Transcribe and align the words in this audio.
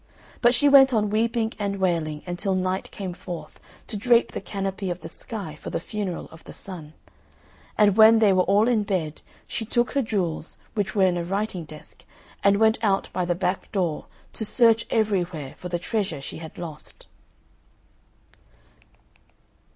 But 0.41 0.55
she 0.55 0.67
went 0.67 0.93
on 0.95 1.11
weeping 1.11 1.53
and 1.59 1.75
wailing 1.79 2.23
until 2.25 2.55
Night 2.55 2.89
came 2.89 3.13
forth 3.13 3.59
to 3.85 3.95
drape 3.95 4.31
the 4.31 4.41
canopy 4.41 4.89
of 4.89 5.01
the 5.01 5.07
sky 5.07 5.53
for 5.55 5.69
the 5.69 5.79
funeral 5.79 6.27
of 6.31 6.43
the 6.45 6.53
Sun; 6.53 6.93
and 7.77 7.95
when 7.95 8.17
they 8.17 8.33
were 8.33 8.41
all 8.41 8.67
in 8.67 8.81
bed, 8.81 9.21
she 9.45 9.63
took 9.63 9.91
her 9.91 10.01
jewels, 10.01 10.57
which 10.73 10.95
were 10.95 11.05
in 11.05 11.17
a 11.17 11.23
writing 11.23 11.65
desk, 11.65 12.03
and 12.43 12.57
went 12.57 12.79
out 12.81 13.09
by 13.13 13.25
the 13.25 13.35
back 13.35 13.71
door, 13.71 14.07
to 14.33 14.43
search 14.43 14.87
everywhere 14.89 15.53
for 15.59 15.69
the 15.69 15.77
treasure 15.77 16.19
she 16.19 16.37
had 16.39 16.57
lost. 16.57 17.05